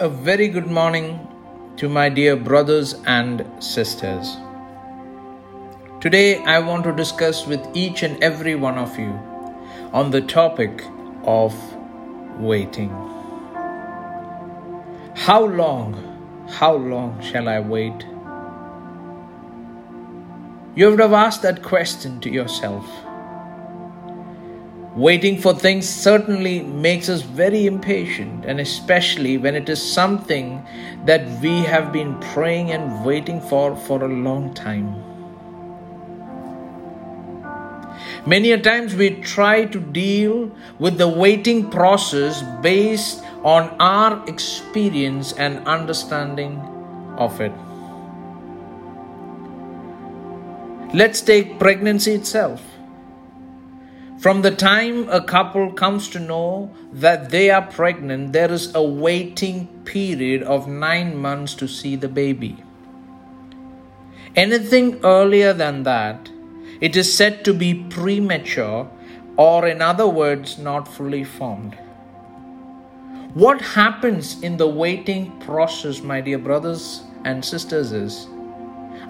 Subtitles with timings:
[0.00, 1.26] A very good morning
[1.76, 4.36] to my dear brothers and sisters.
[6.00, 9.10] Today, I want to discuss with each and every one of you
[9.92, 10.84] on the topic
[11.24, 11.52] of
[12.38, 12.90] waiting.
[15.16, 18.06] How long, how long shall I wait?
[20.76, 22.86] You would have asked that question to yourself.
[24.98, 30.66] Waiting for things certainly makes us very impatient, and especially when it is something
[31.04, 34.88] that we have been praying and waiting for for a long time.
[38.26, 45.32] Many a times we try to deal with the waiting process based on our experience
[45.34, 46.58] and understanding
[47.16, 47.52] of it.
[50.92, 52.77] Let's take pregnancy itself.
[54.18, 58.82] From the time a couple comes to know that they are pregnant, there is a
[58.82, 62.56] waiting period of nine months to see the baby.
[64.34, 66.30] Anything earlier than that,
[66.80, 68.90] it is said to be premature,
[69.36, 71.78] or in other words, not fully formed.
[73.34, 78.26] What happens in the waiting process, my dear brothers and sisters, is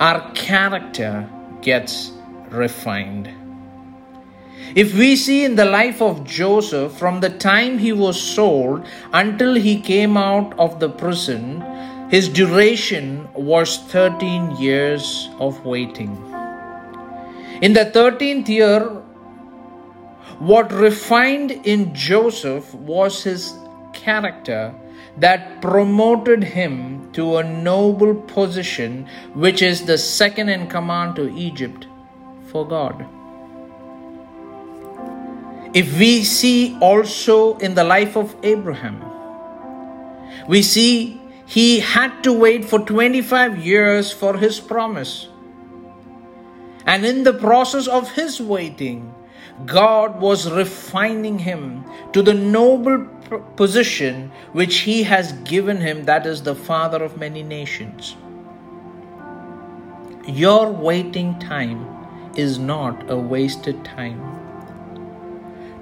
[0.00, 1.30] our character
[1.62, 2.10] gets
[2.50, 3.45] refined.
[4.74, 9.54] If we see in the life of Joseph, from the time he was sold until
[9.54, 11.62] he came out of the prison,
[12.10, 16.16] his duration was 13 years of waiting.
[17.62, 18.80] In the 13th year,
[20.38, 23.54] what refined in Joseph was his
[23.94, 24.74] character
[25.16, 31.86] that promoted him to a noble position, which is the second in command to Egypt
[32.48, 33.06] for God.
[35.76, 39.04] If we see also in the life of Abraham,
[40.48, 45.28] we see he had to wait for 25 years for his promise.
[46.86, 49.12] And in the process of his waiting,
[49.66, 51.84] God was refining him
[52.14, 53.04] to the noble
[53.56, 58.16] position which he has given him, that is the father of many nations.
[60.26, 61.86] Your waiting time
[62.34, 64.45] is not a wasted time.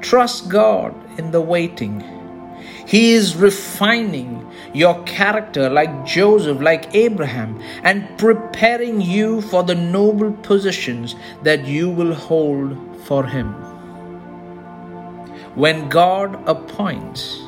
[0.00, 2.04] Trust God in the waiting.
[2.86, 10.32] He is refining your character like Joseph, like Abraham, and preparing you for the noble
[10.32, 13.52] positions that you will hold for Him.
[15.54, 17.42] When God appoints,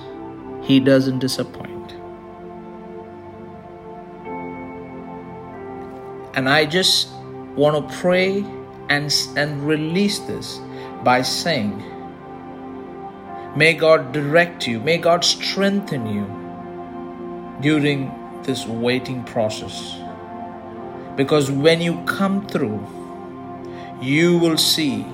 [0.63, 1.95] He doesn't disappoint.
[6.35, 7.09] And I just
[7.57, 8.45] want to pray
[8.89, 10.61] and, and release this
[11.03, 11.83] by saying,
[13.57, 16.25] May God direct you, may God strengthen you
[17.61, 18.11] during
[18.45, 19.99] this waiting process.
[21.17, 22.87] Because when you come through,
[24.01, 25.05] you will see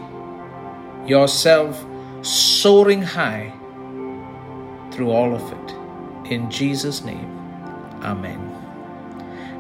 [1.07, 1.85] yourself
[2.23, 3.53] soaring high
[4.93, 6.31] through all of it.
[6.31, 7.33] In Jesus' name,
[8.03, 8.53] Amen.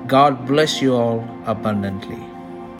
[0.06, 2.35] God bless you all abundantly.